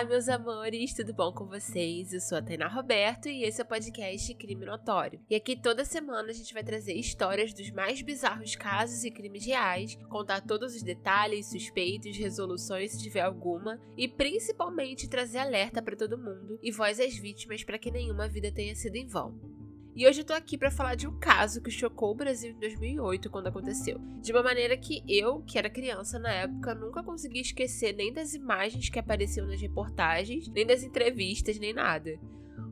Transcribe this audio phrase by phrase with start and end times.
[0.00, 2.14] Olá, meus amores, tudo bom com vocês?
[2.14, 5.20] Eu sou a Tainá Roberto e esse é o podcast Crime Notório.
[5.28, 9.44] E aqui toda semana a gente vai trazer histórias dos mais bizarros casos e crimes
[9.44, 15.94] reais, contar todos os detalhes, suspeitos, resoluções se tiver alguma e principalmente trazer alerta para
[15.94, 19.59] todo mundo e voz às vítimas para que nenhuma vida tenha sido em vão.
[20.00, 22.58] E hoje eu tô aqui para falar de um caso que chocou o Brasil em
[22.58, 24.00] 2008 quando aconteceu.
[24.22, 28.32] De uma maneira que eu, que era criança na época, nunca consegui esquecer nem das
[28.32, 32.18] imagens que apareciam nas reportagens, nem das entrevistas, nem nada.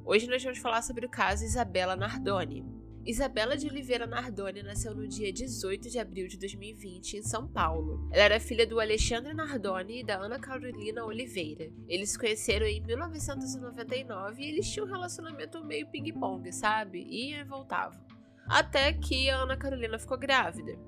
[0.06, 2.64] Hoje nós vamos falar sobre o caso Isabela Nardoni.
[3.08, 8.06] Isabela de Oliveira Nardoni nasceu no dia 18 de abril de 2020 em São Paulo.
[8.12, 11.70] Ela era filha do Alexandre Nardoni e da Ana Carolina Oliveira.
[11.88, 17.00] Eles se conheceram em 1999 e eles tinham um relacionamento meio ping-pong, sabe?
[17.08, 17.98] Iam e voltavam.
[18.46, 20.78] Até que a Ana Carolina ficou grávida.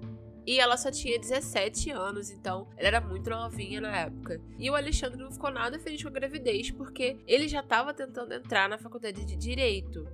[0.46, 4.38] E ela só tinha 17 anos, então ela era muito novinha na época.
[4.58, 8.34] E o Alexandre não ficou nada feliz com a gravidez, porque ele já estava tentando
[8.34, 10.06] entrar na faculdade de Direito.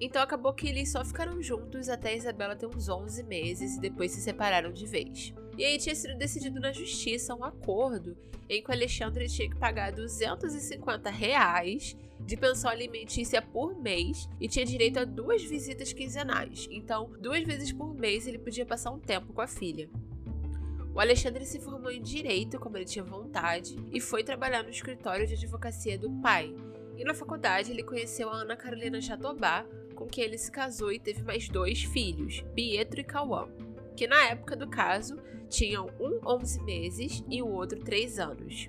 [0.00, 4.12] Então acabou que eles só ficaram juntos até Isabela ter uns 11 meses e depois
[4.12, 5.32] se separaram de vez.
[5.56, 8.16] E aí tinha sido decidido na justiça um acordo
[8.48, 14.48] em que o Alexandre tinha que pagar 250 reais de pensão alimentícia por mês e
[14.48, 16.68] tinha direito a duas visitas quinzenais.
[16.70, 19.88] Então, duas vezes por mês ele podia passar um tempo com a filha.
[20.94, 25.26] O Alexandre se formou em direito, como ele tinha vontade, e foi trabalhar no escritório
[25.26, 26.54] de advocacia do pai.
[26.96, 31.00] E na faculdade ele conheceu a Ana Carolina Jatobá, com quem ele se casou e
[31.00, 33.48] teve mais dois filhos, Pietro e Cauã,
[33.96, 35.16] que na época do caso
[35.48, 38.68] tinham um 11 meses e o outro 3 anos.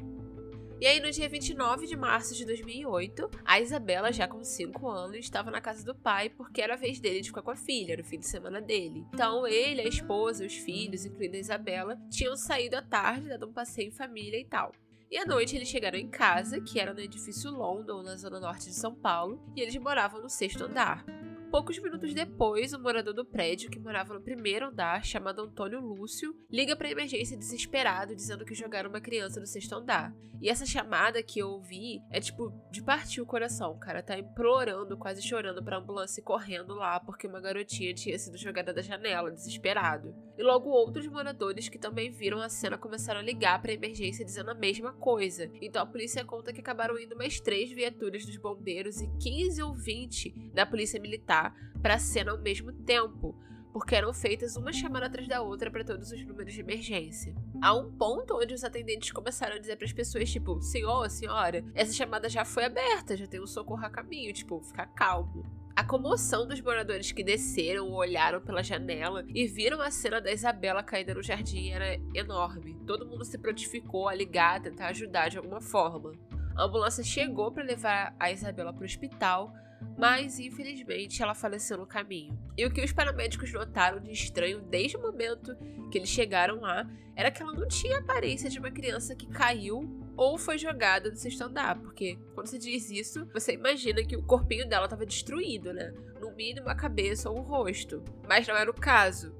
[0.79, 5.17] E aí, no dia 29 de março de 2008, a Isabela, já com 5 anos,
[5.17, 7.99] estava na casa do pai porque era a vez dele de ficar com a filha,
[7.99, 9.03] o fim de semana dele.
[9.11, 13.53] Então, ele, a esposa, os filhos, incluindo a Isabela, tinham saído à tarde, dado um
[13.53, 14.71] passeio em família e tal.
[15.09, 18.65] E à noite eles chegaram em casa, que era no edifício London, na zona norte
[18.65, 21.05] de São Paulo, e eles moravam no sexto andar.
[21.49, 26.35] Poucos minutos depois, o morador do prédio, que morava no primeiro andar, chamado Antônio Lúcio,
[26.51, 30.13] liga para emergência desesperado, dizendo que jogaram uma criança no sexto andar.
[30.41, 33.71] E essa chamada que eu ouvi é tipo de partir o coração.
[33.71, 38.19] O cara tá implorando, quase chorando pra ambulância e correndo lá porque uma garotinha tinha
[38.19, 40.13] sido jogada da janela, desesperado.
[40.37, 44.51] E logo outros moradores que também viram a cena começaram a ligar para emergência dizendo
[44.51, 45.49] a mesma coisa.
[45.59, 49.73] Então a polícia conta que acabaram indo mais três viaturas dos bombeiros e 15 ou
[49.73, 51.36] 20 da polícia militar
[51.81, 53.35] para a cena ao mesmo tempo,
[53.71, 57.35] porque eram feitas uma chamada atrás da outra para todos os números de emergência.
[57.61, 61.63] Há um ponto onde os atendentes começaram a dizer para as pessoas, tipo, senhor, senhora,
[61.75, 65.45] essa chamada já foi aberta, já tem um socorro a caminho, tipo, ficar calmo.
[65.75, 70.81] A comoção dos moradores que desceram, olharam pela janela e viram a cena da Isabela
[70.81, 72.75] caída no jardim era enorme.
[72.87, 76.13] Todo mundo se prontificou a ligar, tentar ajudar de alguma forma.
[76.55, 79.53] A ambulância chegou para levar a Isabela para o hospital,
[79.97, 82.37] mas infelizmente ela faleceu no caminho.
[82.57, 85.55] E o que os paramédicos notaram de estranho desde o momento
[85.91, 89.27] que eles chegaram lá era que ela não tinha a aparência de uma criança que
[89.27, 94.15] caiu ou foi jogada do sexto andar, porque quando você diz isso, você imagina que
[94.15, 95.93] o corpinho dela estava destruído, né?
[96.19, 98.03] No mínimo a cabeça ou o rosto.
[98.27, 99.35] Mas não era o caso.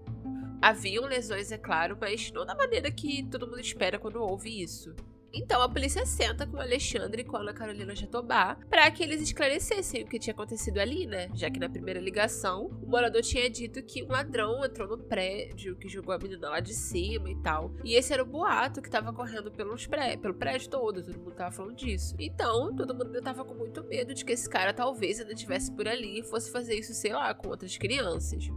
[0.61, 4.95] Haviam lesões, é claro, mas não da maneira que todo mundo espera quando ouve isso.
[5.33, 9.03] Então a polícia senta com o Alexandre e com a Ana Carolina Jatobá para que
[9.03, 11.29] eles esclarecessem o que tinha acontecido ali, né?
[11.33, 15.75] Já que na primeira ligação o morador tinha dito que um ladrão entrou no prédio,
[15.75, 17.71] que jogou a menina lá de cima e tal.
[17.83, 21.35] E esse era o boato que tava correndo pelos pré pelo prédio todo, todo mundo
[21.35, 22.15] tava falando disso.
[22.19, 25.71] Então todo mundo ainda tava com muito medo de que esse cara talvez ainda estivesse
[25.71, 28.49] por ali e fosse fazer isso, sei lá, com outras crianças.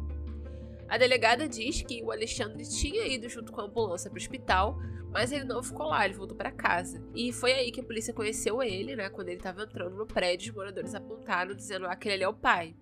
[0.91, 4.77] A delegada diz que o Alexandre tinha ido junto com a ambulância para o hospital,
[5.13, 7.01] mas ele não ficou lá, ele voltou para casa.
[7.15, 9.09] E foi aí que a polícia conheceu ele, né?
[9.09, 12.35] Quando ele estava entrando no prédio, os moradores apontaram dizendo que aquele ali é o
[12.35, 12.75] pai.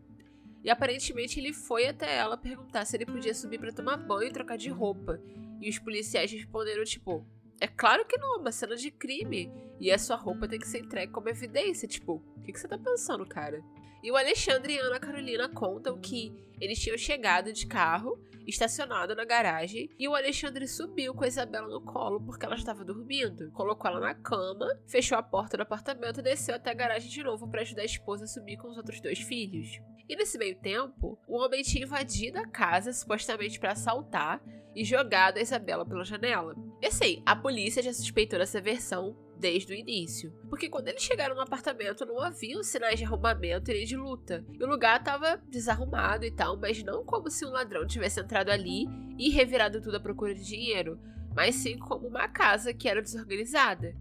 [0.65, 4.33] E aparentemente ele foi até ela perguntar se ele podia subir para tomar banho e
[4.33, 5.21] trocar de roupa.
[5.61, 7.27] E os policiais responderam tipo:
[7.61, 10.67] "É claro que não, é uma cena de crime e a sua roupa tem que
[10.67, 13.63] ser entregue como evidência, tipo, o que, que você tá pensando, cara?"
[14.03, 19.15] E o Alexandre e a Ana Carolina contam que eles tinham chegado de carro, estacionado
[19.15, 23.51] na garagem, e o Alexandre subiu com a Isabela no colo porque ela estava dormindo.
[23.53, 27.23] Colocou ela na cama, fechou a porta do apartamento e desceu até a garagem de
[27.23, 29.81] novo para ajudar a esposa a subir com os outros dois filhos.
[30.09, 34.43] E nesse meio tempo, o homem tinha invadido a casa supostamente para assaltar
[34.75, 36.55] e jogado a Isabela pela janela.
[36.81, 40.33] E assim, a polícia já suspeitou dessa versão desde o início.
[40.49, 44.45] Porque quando eles chegaram no apartamento não haviam sinais de arrombamento e nem de luta.
[44.53, 48.51] E o lugar estava desarrumado e tal, mas não como se um ladrão tivesse entrado
[48.51, 48.87] ali
[49.19, 50.99] e revirado tudo à procura de dinheiro,
[51.35, 53.95] mas sim como uma casa que era desorganizada.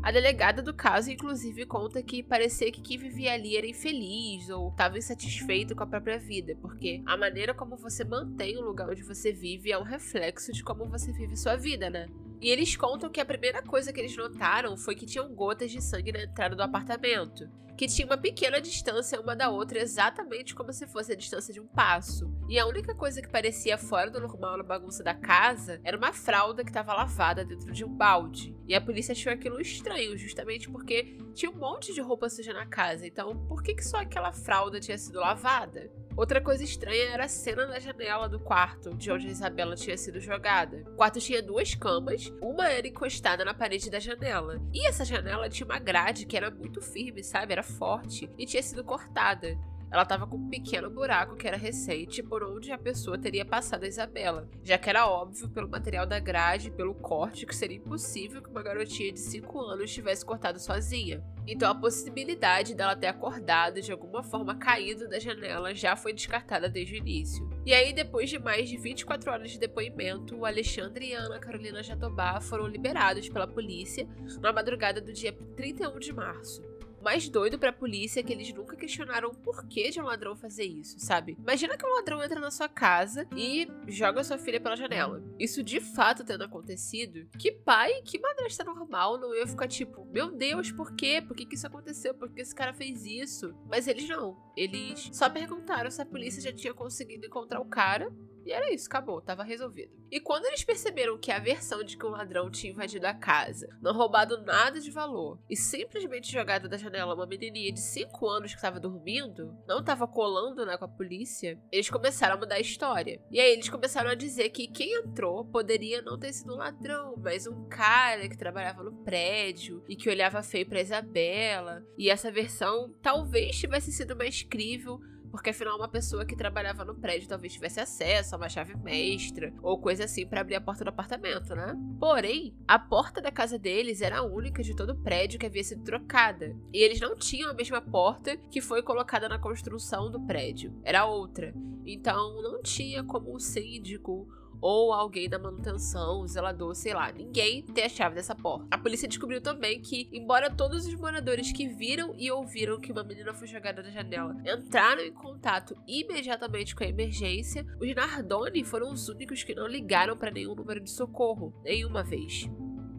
[0.00, 4.70] A delegada do caso, inclusive, conta que parecia que quem vivia ali era infeliz ou
[4.70, 9.02] estava insatisfeito com a própria vida, porque a maneira como você mantém o lugar onde
[9.02, 12.06] você vive é um reflexo de como você vive sua vida, né?
[12.40, 15.82] E eles contam que a primeira coisa que eles notaram foi que tinham gotas de
[15.82, 20.72] sangue na entrada do apartamento, que tinha uma pequena distância uma da outra, exatamente como
[20.72, 22.28] se fosse a distância de um passo.
[22.48, 26.12] E a única coisa que parecia fora do normal na bagunça da casa era uma
[26.12, 28.52] fralda que estava lavada dentro de um balde.
[28.66, 32.66] E a polícia achou aquilo estranho, justamente porque tinha um monte de roupa suja na
[32.66, 33.06] casa.
[33.06, 35.88] Então, por que, que só aquela fralda tinha sido lavada?
[36.18, 39.96] Outra coisa estranha era a cena na janela do quarto, de onde a Isabela tinha
[39.96, 40.82] sido jogada.
[40.88, 44.60] O quarto tinha duas camas, uma era encostada na parede da janela.
[44.74, 47.52] E essa janela tinha uma grade que era muito firme, sabe?
[47.52, 49.56] Era forte e tinha sido cortada.
[49.90, 53.84] Ela estava com um pequeno buraco que era recente por onde a pessoa teria passado
[53.84, 57.78] a Isabela, já que era óbvio pelo material da grade e pelo corte que seria
[57.78, 61.24] impossível que uma garotinha de 5 anos tivesse cortado sozinha.
[61.46, 66.68] Então a possibilidade dela ter acordado de alguma forma caído da janela já foi descartada
[66.68, 67.48] desde o início.
[67.64, 71.38] E aí, depois de mais de 24 horas de depoimento, o Alexandre e a Ana
[71.38, 74.06] Carolina Jatobá foram liberados pela polícia
[74.40, 76.67] na madrugada do dia 31 de março
[77.08, 80.64] mais doido pra polícia é que eles nunca questionaram o porquê de um ladrão fazer
[80.64, 81.38] isso, sabe?
[81.40, 85.24] Imagina que um ladrão entra na sua casa e joga sua filha pela janela.
[85.38, 90.30] Isso de fato tendo acontecido, que pai, que madrasta normal não ia ficar tipo, meu
[90.30, 91.24] Deus, por quê?
[91.26, 92.12] Por que, que isso aconteceu?
[92.12, 93.54] Por que esse cara fez isso?
[93.70, 94.36] Mas eles não.
[94.54, 98.12] Eles só perguntaram se a polícia já tinha conseguido encontrar o cara
[98.48, 99.92] e era isso, acabou, tava resolvido.
[100.10, 103.68] E quando eles perceberam que a versão de que um ladrão tinha invadido a casa,
[103.82, 108.52] não roubado nada de valor e simplesmente jogado da janela uma menininha de 5 anos
[108.52, 112.60] que estava dormindo, não estava colando né, com a polícia, eles começaram a mudar a
[112.60, 113.20] história.
[113.30, 117.16] E aí eles começaram a dizer que quem entrou poderia não ter sido um ladrão,
[117.22, 121.84] mas um cara que trabalhava no prédio e que olhava feio pra Isabela.
[121.98, 124.98] E essa versão talvez tivesse sido mais crível
[125.30, 129.52] porque afinal uma pessoa que trabalhava no prédio talvez tivesse acesso a uma chave mestra
[129.62, 131.76] ou coisa assim para abrir a porta do apartamento, né?
[131.98, 135.64] Porém, a porta da casa deles era a única de todo o prédio que havia
[135.64, 140.20] sido trocada, e eles não tinham a mesma porta que foi colocada na construção do
[140.20, 141.54] prédio, era outra.
[141.84, 144.28] Então não tinha como o síndico
[144.60, 148.66] ou alguém da manutenção, o zelador, sei lá, ninguém tem a chave dessa porta.
[148.70, 153.04] A polícia descobriu também que, embora todos os moradores que viram e ouviram que uma
[153.04, 158.92] menina foi jogada da janela entraram em contato imediatamente com a emergência, os Nardoni foram
[158.92, 162.48] os únicos que não ligaram para nenhum número de socorro, nenhuma vez.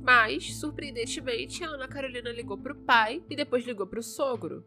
[0.02, 4.64] Mas, surpreendentemente, a Ana Carolina ligou para o pai e depois ligou para o sogro.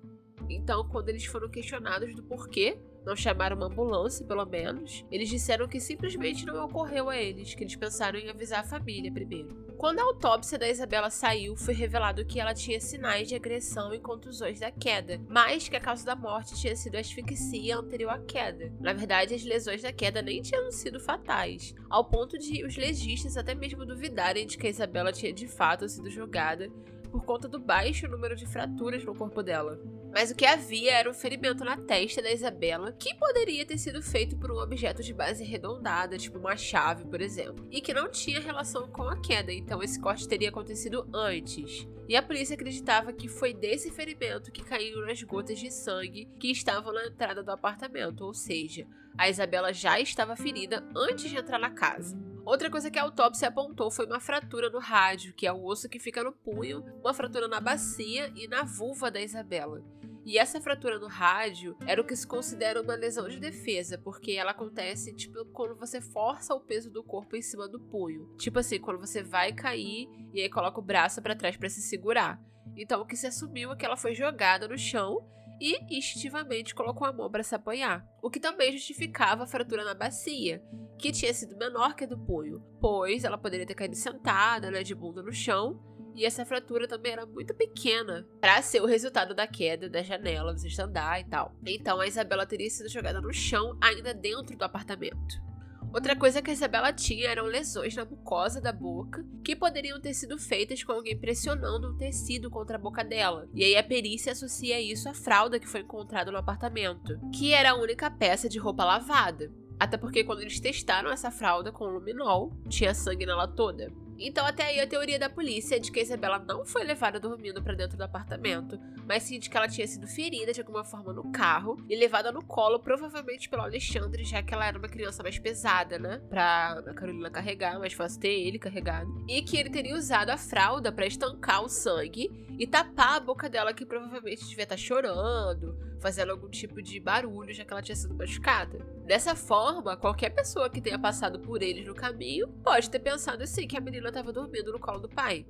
[0.48, 5.68] Então, quando eles foram questionados do porquê não chamaram uma ambulância, pelo menos, eles disseram
[5.68, 9.62] que simplesmente não ocorreu a eles, que eles pensaram em avisar a família primeiro.
[9.76, 13.98] Quando a autópsia da Isabela saiu, foi revelado que ela tinha sinais de agressão e
[13.98, 18.72] contusões da queda, mas que a causa da morte tinha sido asfixia anterior à queda.
[18.78, 23.36] Na verdade, as lesões da queda nem tinham sido fatais, ao ponto de os legistas
[23.36, 26.70] até mesmo duvidarem de que a Isabela tinha de fato sido jogada
[27.12, 29.78] por conta do baixo número de fraturas no corpo dela.
[30.14, 34.02] Mas o que havia era um ferimento na testa da Isabela, que poderia ter sido
[34.02, 38.10] feito por um objeto de base arredondada, tipo uma chave, por exemplo, e que não
[38.10, 41.86] tinha relação com a queda, então esse corte teria acontecido antes.
[42.08, 46.50] E a polícia acreditava que foi desse ferimento que caíram as gotas de sangue que
[46.50, 51.58] estavam na entrada do apartamento, ou seja, a Isabela já estava ferida antes de entrar
[51.58, 52.31] na casa.
[52.44, 55.88] Outra coisa que a autópsia apontou foi uma fratura no rádio, que é o osso
[55.88, 59.82] que fica no punho, uma fratura na bacia e na vulva da Isabela.
[60.24, 64.32] E essa fratura no rádio era o que se considera uma lesão de defesa, porque
[64.32, 68.28] ela acontece tipo quando você força o peso do corpo em cima do punho.
[68.36, 71.82] Tipo assim, quando você vai cair e aí coloca o braço para trás para se
[71.82, 72.40] segurar.
[72.76, 75.28] Então o que se assumiu é que ela foi jogada no chão
[75.62, 79.94] e instintivamente colocou a mão para se apoiar, o que também justificava a fratura na
[79.94, 80.60] bacia,
[80.98, 84.82] que tinha sido menor que a do punho, pois ela poderia ter caído sentada, né,
[84.82, 85.80] de bunda no chão,
[86.16, 90.52] e essa fratura também era muito pequena para ser o resultado da queda da janela,
[90.52, 91.54] você andar e tal.
[91.64, 95.51] Então a Isabela teria sido jogada no chão ainda dentro do apartamento.
[95.92, 100.14] Outra coisa que a Isabela tinha eram lesões na mucosa da boca que poderiam ter
[100.14, 103.46] sido feitas com alguém pressionando um tecido contra a boca dela.
[103.54, 107.72] E aí a perícia associa isso à fralda que foi encontrada no apartamento, que era
[107.72, 109.52] a única peça de roupa lavada.
[109.78, 113.92] Até porque quando eles testaram essa fralda com luminol, tinha sangue nela toda.
[114.26, 117.18] Então, até aí, a teoria da polícia é de que a Isabela não foi levada
[117.18, 120.84] dormindo para dentro do apartamento, mas sim de que ela tinha sido ferida de alguma
[120.84, 124.88] forma no carro e levada no colo, provavelmente pelo Alexandre, já que ela era uma
[124.88, 126.20] criança mais pesada, né?
[126.28, 129.24] Pra a Carolina carregar, mais fácil ter ele carregado.
[129.28, 133.48] E que ele teria usado a fralda para estancar o sangue e tapar a boca
[133.48, 137.80] dela, que provavelmente devia estar tá chorando, fazendo algum tipo de barulho, já que ela
[137.80, 138.78] tinha sido machucada.
[139.06, 143.68] Dessa forma, qualquer pessoa que tenha passado por eles no caminho pode ter pensado assim
[143.68, 145.46] que a menina estava dormindo no colo do pai.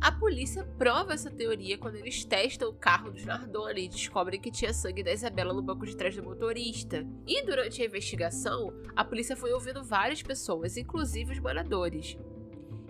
[0.00, 4.50] A polícia prova essa teoria quando eles testam o carro dos Nardoni e descobrem que
[4.50, 7.06] tinha sangue da Isabela no banco de trás do motorista.
[7.26, 12.16] E durante a investigação, a polícia foi ouvindo várias pessoas, inclusive os moradores.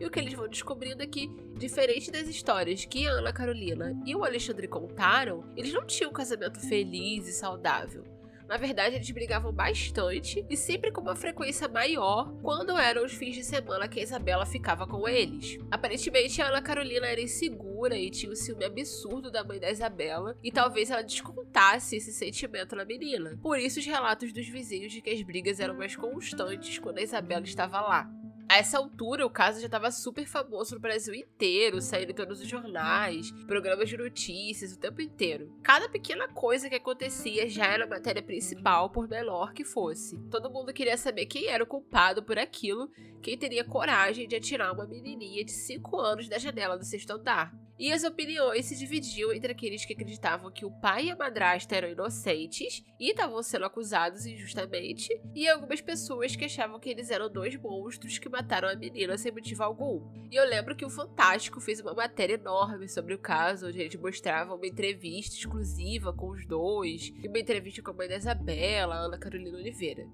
[0.00, 1.28] E o que eles vão descobrindo é que,
[1.58, 6.14] diferente das histórias que a Ana Carolina e o Alexandre contaram, eles não tinham um
[6.14, 8.02] casamento feliz e saudável.
[8.50, 13.36] Na verdade, eles brigavam bastante e sempre com uma frequência maior quando eram os fins
[13.36, 15.56] de semana que a Isabela ficava com eles.
[15.70, 20.36] Aparentemente, a Ana Carolina era insegura e tinha um ciúme absurdo da mãe da Isabela,
[20.42, 23.38] e talvez ela descontasse esse sentimento na menina.
[23.40, 27.02] Por isso, os relatos dos vizinhos de que as brigas eram mais constantes quando a
[27.02, 28.10] Isabela estava lá.
[28.50, 32.40] A essa altura, o caso já estava super famoso no Brasil inteiro, saindo em todos
[32.40, 35.56] os jornais, programas de notícias, o tempo inteiro.
[35.62, 40.18] Cada pequena coisa que acontecia já era matéria principal, por menor que fosse.
[40.28, 42.90] Todo mundo queria saber quem era o culpado por aquilo,
[43.22, 47.54] quem teria coragem de atirar uma menininha de 5 anos da janela do sexto andar.
[47.80, 51.74] E as opiniões se dividiam entre aqueles que acreditavam que o pai e a madrasta
[51.74, 57.32] eram inocentes e estavam sendo acusados injustamente, e algumas pessoas que achavam que eles eram
[57.32, 60.06] dois monstros que mataram a menina sem motivo algum.
[60.30, 63.94] E eu lembro que o Fantástico fez uma matéria enorme sobre o caso, onde eles
[63.94, 68.96] mostravam uma entrevista exclusiva com os dois, e uma entrevista com a mãe da Isabela,
[68.96, 70.06] Ana Carolina Oliveira.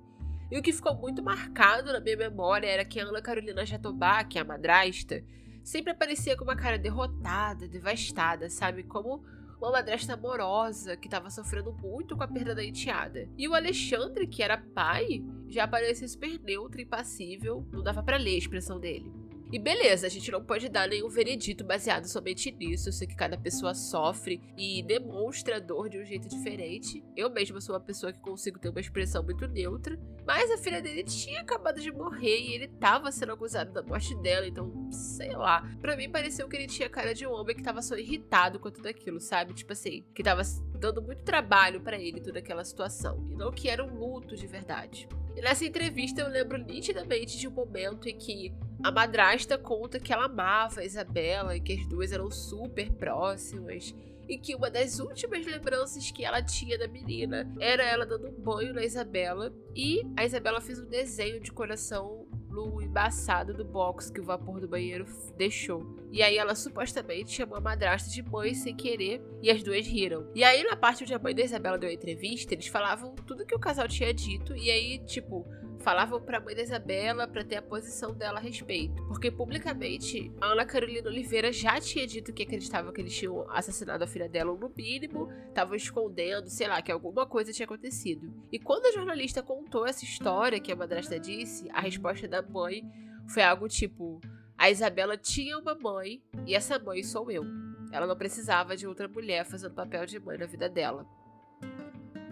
[0.53, 4.23] E o que ficou muito marcado na minha memória era que a Ana Carolina Jatobá,
[4.23, 5.25] que é a madrasta,
[5.67, 8.85] sempre aparecia com uma cara derrotada, devastada, sabe?
[8.85, 9.25] Como
[9.61, 13.29] uma madrasta amorosa que estava sofrendo muito com a perda da enteada.
[13.37, 18.17] E o Alexandre, que era pai, já aparecia super neutro e passível, não dava para
[18.17, 19.13] ler a expressão dele.
[19.53, 22.89] E beleza, a gente não pode dar nenhum veredito baseado somente nisso.
[22.89, 27.05] Eu sei que cada pessoa sofre e demonstra dor de um jeito diferente.
[27.17, 29.97] Eu mesma sou uma pessoa que consigo ter uma expressão muito neutra.
[30.27, 34.17] Mas a filha dele tinha acabado de morrer e ele tava sendo acusado da morte
[34.17, 35.63] dela, então, sei lá.
[35.81, 38.71] Pra mim pareceu que ele tinha cara de um homem que tava só irritado com
[38.71, 39.55] tudo aquilo, sabe?
[39.55, 40.43] Tipo assim, que tava
[40.77, 43.25] dando muito trabalho para ele toda aquela situação.
[43.31, 45.09] E não que era um luto de verdade.
[45.37, 50.13] E nessa entrevista eu lembro nitidamente de um momento em que a madrasta conta que
[50.13, 53.95] ela amava a Isabela e que as duas eram super próximas.
[54.29, 58.41] E que uma das últimas lembranças que ela tinha da menina era ela dando um
[58.41, 59.53] banho na Isabela.
[59.75, 64.61] E a Isabela fez um desenho de coração no embaçado do box que o vapor
[64.61, 65.05] do banheiro
[65.37, 65.95] deixou.
[66.11, 70.27] E aí ela supostamente chamou a madrasta de mãe sem querer e as duas riram.
[70.35, 73.45] E aí na parte onde a mãe da Isabela deu a entrevista, eles falavam tudo
[73.45, 75.47] que o casal tinha dito e aí, tipo,
[75.87, 79.01] falavam pra mãe da Isabela para ter a posição dela a respeito.
[79.07, 84.03] Porque publicamente a Ana Carolina Oliveira já tinha dito que acreditava que eles tinham assassinado
[84.03, 88.35] a filha dela, ou no mínimo, estavam escondendo, sei lá, que alguma coisa tinha acontecido.
[88.51, 92.83] E quando a jornalista contou essa história que a madrasta disse, a resposta da mãe
[93.29, 94.21] foi algo tipo:
[94.59, 97.45] a Isabela tinha uma mãe e essa mãe sou eu.
[97.93, 101.07] Ela não precisava de outra mulher fazendo papel de mãe na vida dela.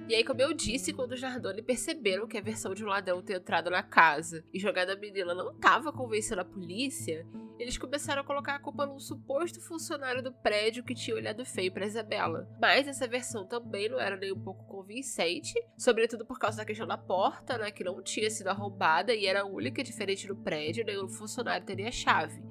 [0.06, 3.22] E aí, como eu disse, quando os Nardoni perceberam que a versão de um ladrão
[3.22, 7.26] ter entrado na casa e jogado a menina não estava convencendo a polícia,
[7.58, 11.72] eles começaram a colocar a culpa num suposto funcionário do prédio que tinha olhado feio
[11.72, 12.46] para Isabela.
[12.60, 16.86] Mas essa versão também não era nem um pouco convincente, sobretudo por causa da questão
[16.86, 21.08] da porta, né, que não tinha sido arrombada e era única diferente no prédio, nenhum
[21.08, 22.42] funcionário teria chave.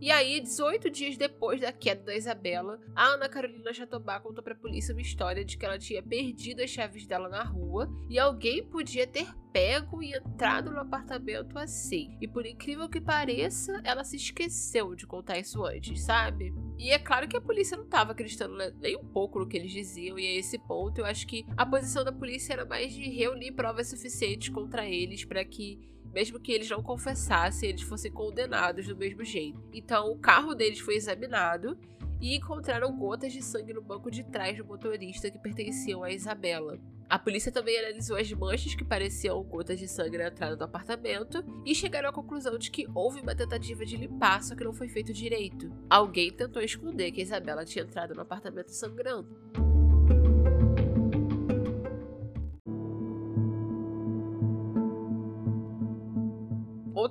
[0.00, 4.54] E aí, 18 dias depois da queda da Isabela, a Ana Carolina Jatobá contou pra
[4.54, 8.64] polícia uma história de que ela tinha perdido as chaves dela na rua e alguém
[8.64, 12.16] podia ter pego e entrado no apartamento assim.
[12.20, 16.54] E por incrível que pareça, ela se esqueceu de contar isso antes, sabe?
[16.78, 19.72] E é claro que a polícia não estava acreditando nem um pouco no que eles
[19.72, 23.02] diziam, e a esse ponto eu acho que a posição da polícia era mais de
[23.10, 28.86] reunir provas suficientes contra eles para que mesmo que eles não confessassem, eles fossem condenados
[28.86, 29.62] do mesmo jeito.
[29.72, 31.78] Então, o carro deles foi examinado
[32.20, 36.78] e encontraram gotas de sangue no banco de trás do motorista que pertenciam a Isabela.
[37.08, 41.42] A polícia também analisou as manchas que pareciam gotas de sangue na entrada do apartamento
[41.64, 44.88] e chegaram à conclusão de que houve uma tentativa de limpar, só que não foi
[44.88, 45.72] feito direito.
[45.88, 49.67] Alguém tentou esconder que a Isabela tinha entrado no apartamento sangrando.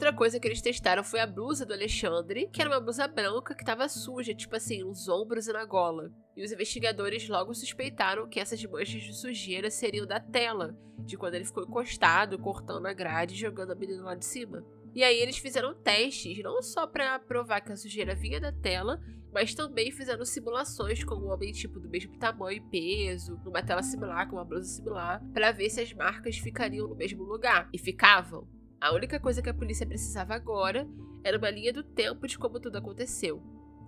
[0.07, 3.53] Outra coisa que eles testaram foi a blusa do Alexandre, que era uma blusa branca
[3.53, 6.09] que estava suja, tipo assim, nos ombros e na gola.
[6.33, 11.33] E os investigadores logo suspeitaram que essas manchas de sujeira seriam da tela, de quando
[11.35, 14.65] ele ficou encostado, cortando a grade e jogando a menina lá de cima.
[14.95, 19.01] E aí eles fizeram testes, não só para provar que a sujeira vinha da tela,
[19.33, 23.83] mas também fizeram simulações com um homem tipo do mesmo tamanho e peso, numa tela
[23.83, 27.69] similar, com uma blusa similar, para ver se as marcas ficariam no mesmo lugar.
[27.73, 28.47] E ficavam.
[28.79, 30.87] A única coisa que a polícia precisava agora
[31.23, 33.41] era uma linha do tempo de como tudo aconteceu.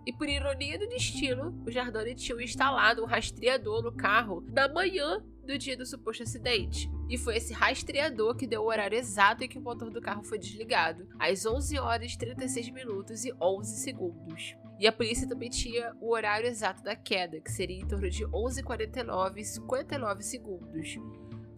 [0.06, 5.24] E por ironia do destino, o Jardone tinha instalado um rastreador no carro na manhã
[5.46, 6.90] do dia do suposto acidente.
[7.08, 10.24] E foi esse rastreador que deu o horário exato em que o motor do carro
[10.24, 14.56] foi desligado, às 11 horas 36 minutos e 11 segundos.
[14.80, 18.26] E a polícia também tinha o horário exato da queda, que seria em torno de
[18.26, 20.98] 11h49 e 59 segundos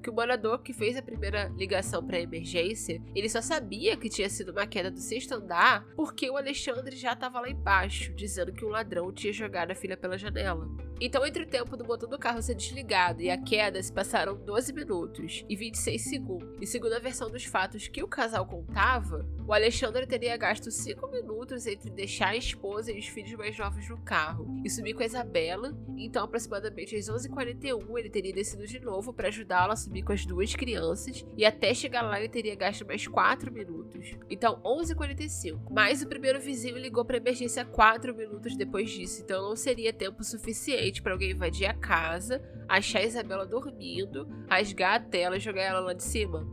[0.01, 4.09] que o morador que fez a primeira ligação para a emergência, ele só sabia que
[4.09, 8.51] tinha sido uma queda do sexto andar porque o Alexandre já estava lá embaixo, dizendo
[8.51, 10.67] que um ladrão tinha jogado a filha pela janela.
[11.03, 14.35] Então, entre o tempo do motor do carro ser desligado e a queda, se passaram
[14.35, 16.57] 12 minutos e 26 segundos.
[16.61, 21.07] E segundo a versão dos fatos que o casal contava, o Alexandre teria gasto 5
[21.07, 25.01] minutos entre deixar a esposa e os filhos mais novos no carro e subir com
[25.01, 25.75] a Isabela.
[25.97, 30.25] Então, aproximadamente às 11h41, ele teria descido de novo para ajudá-la a subir com as
[30.25, 31.25] duas crianças.
[31.35, 34.15] E até chegar lá, ele teria gasto mais 4 minutos.
[34.29, 35.59] Então, 11h45.
[35.71, 39.23] Mas o primeiro vizinho ligou para emergência 4 minutos depois disso.
[39.23, 44.93] Então, não seria tempo suficiente para alguém invadir a casa, achar a Isabela dormindo, rasgar
[44.93, 46.47] a tela e jogar ela lá de cima.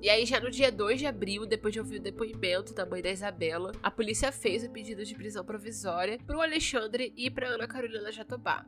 [0.00, 3.02] E aí, já no dia 2 de abril, depois de ouvir o depoimento da mãe
[3.02, 7.48] da Isabela, a polícia fez o pedido de prisão provisória para o Alexandre e para
[7.48, 8.64] Ana Carolina Jatobá.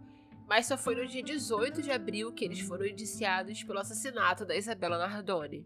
[0.51, 4.57] Mas só foi no dia 18 de abril que eles foram indiciados pelo assassinato da
[4.57, 5.65] Isabela Nardoni.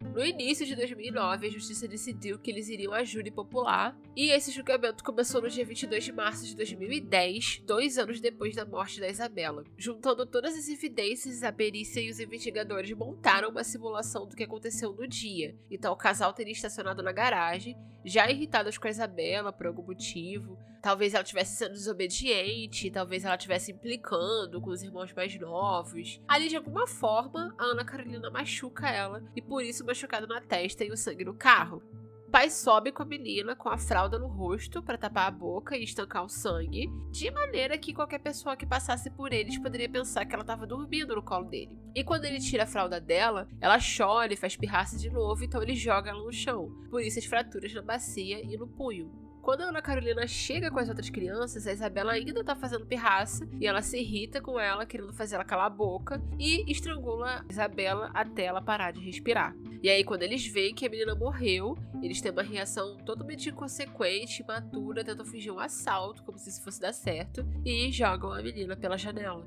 [0.00, 4.50] No início de 2009, a justiça decidiu que eles iriam à júri popular, e esse
[4.50, 9.08] julgamento começou no dia 22 de março de 2010, dois anos depois da morte da
[9.08, 9.64] Isabela.
[9.76, 14.94] Juntando todas as evidências, a perícia e os investigadores montaram uma simulação do que aconteceu
[14.94, 15.54] no dia.
[15.70, 20.58] Então, o casal teria estacionado na garagem, já irritados com a Isabela por algum motivo.
[20.82, 26.20] Talvez ela estivesse sendo desobediente, talvez ela estivesse implicando com os irmãos mais novos.
[26.26, 30.84] Ali, de alguma forma, a Ana Carolina machuca ela e por isso machucado na testa
[30.84, 31.80] e o sangue no carro.
[32.26, 35.76] O pai sobe com a menina com a fralda no rosto para tapar a boca
[35.76, 40.24] e estancar o sangue, de maneira que qualquer pessoa que passasse por eles poderia pensar
[40.24, 41.78] que ela estava dormindo no colo dele.
[41.94, 45.62] E quando ele tira a fralda dela, ela chora e faz pirraça de novo, então
[45.62, 46.70] ele joga ela no chão.
[46.90, 49.31] Por isso as fraturas na bacia e no punho.
[49.42, 53.44] Quando a Ana Carolina chega com as outras crianças, a Isabela ainda tá fazendo pirraça
[53.60, 57.44] e ela se irrita com ela, querendo fazer ela calar a boca e estrangula a
[57.50, 59.52] Isabela até ela parar de respirar.
[59.82, 64.42] E aí, quando eles veem que a menina morreu, eles têm uma reação totalmente inconsequente,
[64.42, 68.76] imatura, tentam fingir um assalto, como se isso fosse dar certo, e jogam a menina
[68.76, 69.44] pela janela.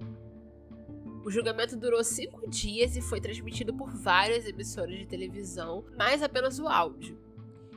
[1.24, 6.60] O julgamento durou cinco dias e foi transmitido por várias emissoras de televisão, mas apenas
[6.60, 7.25] o áudio.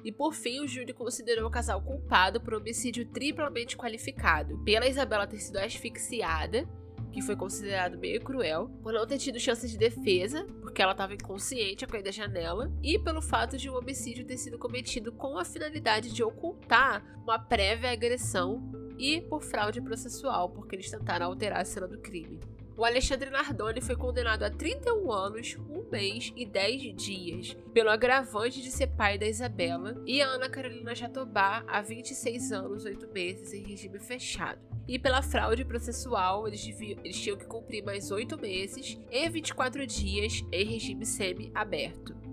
[0.08, 5.26] E por fim, o júri considerou o casal culpado por homicídio triplamente qualificado, pela Isabela
[5.26, 6.66] ter sido asfixiada,
[7.12, 11.12] que foi considerado meio cruel, por não ter tido chance de defesa, porque ela estava
[11.12, 15.12] inconsciente ao cair da janela, e pelo fato de o um homicídio ter sido cometido
[15.12, 18.62] com a finalidade de ocultar uma prévia agressão
[18.98, 22.40] e por fraude processual, porque eles tentaram alterar a cena do crime.
[22.78, 28.62] O Alexandre Nardoni foi condenado a 31 anos, um mês e 10 dias, pelo agravante
[28.62, 33.52] de ser pai da Isabela, e a Ana Carolina Jatobá a 26 anos, 8 meses
[33.52, 34.60] em regime fechado.
[34.86, 39.84] E pela fraude processual, eles, deviam, eles tinham que cumprir mais 8 meses e 24
[39.84, 42.27] dias em regime semi-aberto.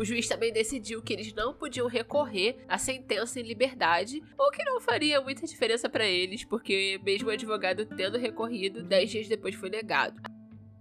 [0.00, 4.64] O juiz também decidiu que eles não podiam recorrer à sentença em liberdade, o que
[4.64, 9.54] não faria muita diferença para eles, porque mesmo o advogado tendo recorrido, dez dias depois
[9.54, 10.18] foi negado.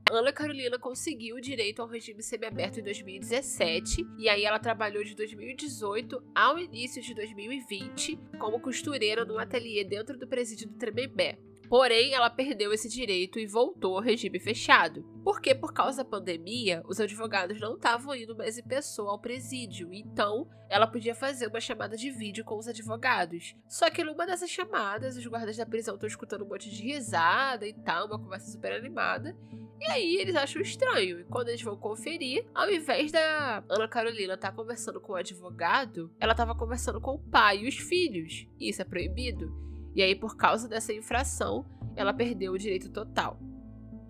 [0.10, 5.14] Ana Carolina conseguiu o direito ao regime semiaberto em 2017 e aí ela trabalhou de
[5.14, 11.38] 2018 ao início de 2020 como costureira num ateliê dentro do presídio do Tremembé.
[11.70, 15.04] Porém, ela perdeu esse direito e voltou ao regime fechado.
[15.24, 19.94] Porque, por causa da pandemia, os advogados não estavam indo mais em pessoa ao presídio,
[19.94, 23.56] então ela podia fazer uma chamada de vídeo com os advogados.
[23.68, 27.68] Só que numa dessas chamadas, os guardas da prisão estão escutando um monte de risada
[27.68, 29.38] e tal, uma conversa super animada.
[29.80, 31.20] E aí eles acham estranho.
[31.20, 35.16] E quando eles vão conferir, ao invés da Ana Carolina estar tá conversando com o
[35.16, 38.48] advogado, ela estava conversando com o pai e os filhos.
[38.60, 39.69] E isso é proibido.
[39.96, 43.40] E aí, por causa dessa infração, ela perdeu o direito total.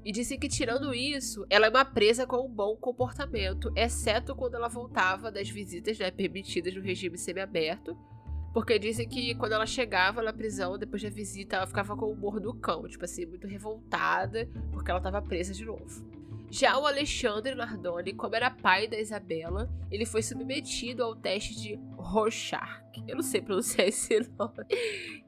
[0.03, 4.55] E disse que, tirando isso, ela é uma presa com um bom comportamento, exceto quando
[4.55, 7.97] ela voltava das visitas né, permitidas no regime semiaberto,
[8.53, 12.13] porque dizem que quando ela chegava na prisão, depois da visita, ela ficava com o
[12.13, 16.18] humor do cão, tipo assim, muito revoltada, porque ela estava presa de novo.
[16.51, 21.79] Já o Alexandre Nardoni, como era pai da Isabela, ele foi submetido ao teste de
[21.95, 22.81] Rorschach.
[23.07, 24.65] Eu não sei pronunciar esse nome.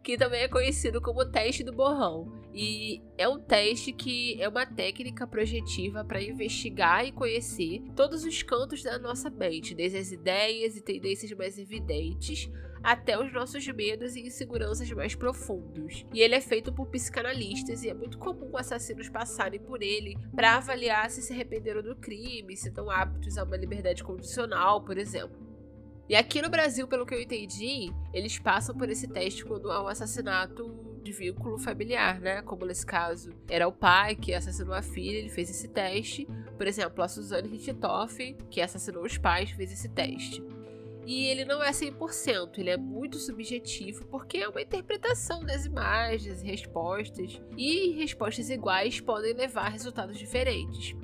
[0.04, 2.42] Que também é conhecido como teste do borrão.
[2.54, 8.42] E é um teste que é uma técnica projetiva para investigar e conhecer todos os
[8.42, 12.50] cantos da nossa mente, desde as ideias e tendências mais evidentes
[12.84, 16.06] até os nossos medos e inseguranças mais profundos.
[16.14, 20.58] E ele é feito por psicanalistas e é muito comum assassinos passarem por ele para
[20.58, 25.52] avaliar se se arrependeram do crime, se estão aptos a uma liberdade condicional, por exemplo.
[26.10, 29.82] E aqui no Brasil, pelo que eu entendi, eles passam por esse teste quando há
[29.82, 32.42] um assassinato de vínculo familiar, né?
[32.42, 36.28] Como nesse caso era o pai que assassinou a filha, ele fez esse teste.
[36.58, 40.44] Por exemplo, a Suzane Richthofen, que assassinou os pais, fez esse teste.
[41.06, 46.42] E ele não é 100%, ele é muito subjetivo porque é uma interpretação das imagens
[46.42, 50.96] e respostas, e respostas iguais podem levar a resultados diferentes.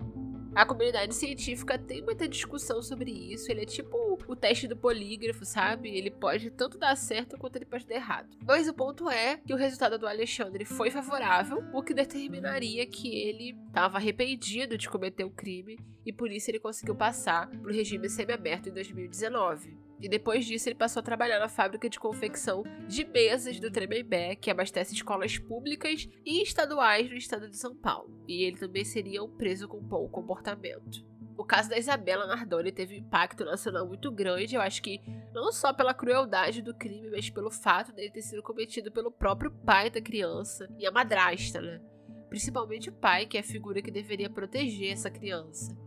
[0.57, 3.51] A comunidade científica tem muita discussão sobre isso.
[3.51, 5.95] Ele é tipo o teste do polígrafo, sabe?
[5.95, 8.35] Ele pode tanto dar certo quanto ele pode dar errado.
[8.43, 13.07] Mas o ponto é que o resultado do Alexandre foi favorável, o que determinaria que
[13.07, 17.73] ele estava arrependido de cometer o crime e por isso ele conseguiu passar para o
[17.73, 19.77] regime semiaberto em 2019.
[19.99, 24.35] E depois disso, ele passou a trabalhar na fábrica de confecção de mesas do Tremembé,
[24.35, 28.23] que abastece escolas públicas e estaduais no estado de São Paulo.
[28.27, 31.03] E ele também seria um preso com bom comportamento.
[31.37, 34.99] O caso da Isabela Nardoni teve um impacto nacional muito grande, eu acho que
[35.31, 39.51] não só pela crueldade do crime, mas pelo fato dele ter sido cometido pelo próprio
[39.51, 41.79] pai da criança e a madrasta, né?
[42.27, 45.77] Principalmente o pai, que é a figura que deveria proteger essa criança.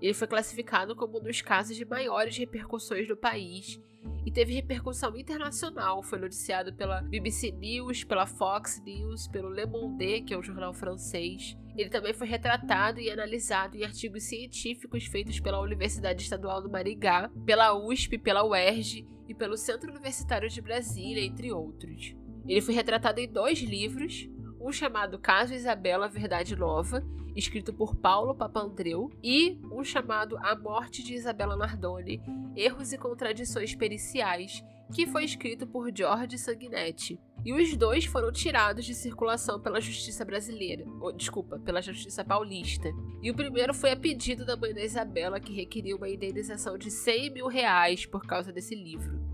[0.00, 3.80] Ele foi classificado como um dos casos de maiores repercussões no país
[4.24, 6.02] e teve repercussão internacional.
[6.02, 10.72] Foi noticiado pela BBC News, pela Fox News, pelo Le Monde, que é um jornal
[10.72, 11.56] francês.
[11.76, 17.30] Ele também foi retratado e analisado em artigos científicos feitos pela Universidade Estadual do Maringá,
[17.46, 22.14] pela USP, pela UERJ e pelo Centro Universitário de Brasília, entre outros.
[22.46, 24.28] Ele foi retratado em dois livros,
[24.68, 27.02] um chamado Caso Isabela Verdade Nova,
[27.34, 32.20] escrito por Paulo Papandreou, e um chamado A Morte de Isabela Nardoni,
[32.54, 37.18] Erros e Contradições Periciais, que foi escrito por George Sanguinetti.
[37.46, 42.92] E os dois foram tirados de circulação pela justiça brasileira, ou, desculpa, pela justiça paulista.
[43.22, 46.90] E o primeiro foi a pedido da mãe da Isabela, que requeria uma indenização de
[46.90, 49.27] 100 mil reais por causa desse livro.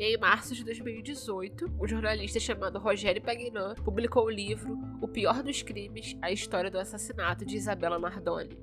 [0.00, 5.42] E em março de 2018, um jornalista chamado Rogério Pagnan publicou o livro O Pior
[5.42, 8.56] dos Crimes A História do Assassinato de Isabela Nardoni.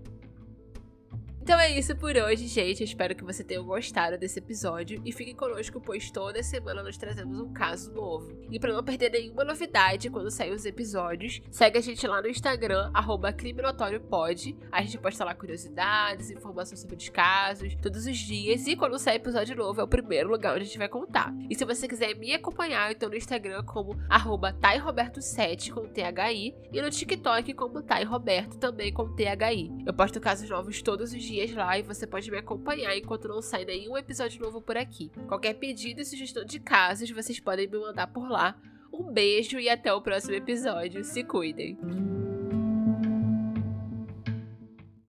[1.48, 2.84] Então é isso por hoje, gente.
[2.84, 7.40] Espero que você tenha gostado desse episódio e fiquem conosco, pois toda semana nós trazemos
[7.40, 8.38] um caso novo.
[8.52, 12.28] E para não perder nenhuma novidade quando sair os episódios, segue a gente lá no
[12.28, 12.92] Instagram,
[13.38, 14.58] criminotóriopod.
[14.70, 18.68] A gente posta lá curiosidades, informações sobre os casos, todos os dias.
[18.68, 21.34] E quando sair episódio novo, é o primeiro lugar onde a gente vai contar.
[21.50, 26.90] E se você quiser me acompanhar, então no Instagram como tairoberto7 com THI e no
[26.90, 29.72] TikTok como tairoberto também com THI.
[29.86, 33.28] Eu posto casos novos todos os dias dias lá e você pode me acompanhar enquanto
[33.28, 35.12] não sai nenhum episódio novo por aqui.
[35.28, 38.60] Qualquer pedido e sugestão de casos vocês podem me mandar por lá.
[38.92, 41.04] Um beijo e até o próximo episódio.
[41.04, 42.27] Se cuidem!